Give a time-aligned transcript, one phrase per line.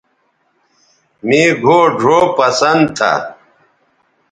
[1.27, 3.11] مے گھؤ ڙھؤ پسند تھا